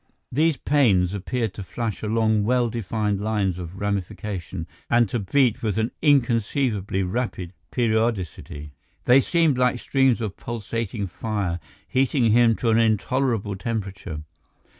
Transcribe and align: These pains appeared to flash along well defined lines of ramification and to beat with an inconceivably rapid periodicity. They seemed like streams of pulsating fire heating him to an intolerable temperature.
These 0.31 0.57
pains 0.57 1.13
appeared 1.13 1.53
to 1.53 1.63
flash 1.63 2.01
along 2.01 2.43
well 2.43 2.69
defined 2.71 3.21
lines 3.21 3.59
of 3.59 3.79
ramification 3.79 4.65
and 4.89 5.07
to 5.09 5.19
beat 5.19 5.61
with 5.61 5.77
an 5.77 5.91
inconceivably 6.01 7.03
rapid 7.03 7.53
periodicity. 7.69 8.71
They 9.05 9.21
seemed 9.21 9.59
like 9.59 9.77
streams 9.79 10.19
of 10.19 10.37
pulsating 10.37 11.05
fire 11.05 11.59
heating 11.87 12.31
him 12.31 12.55
to 12.55 12.71
an 12.71 12.79
intolerable 12.79 13.55
temperature. 13.55 14.23